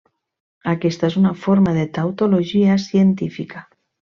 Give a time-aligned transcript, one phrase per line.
[0.71, 3.63] Aquesta és una forma de tautologia científica.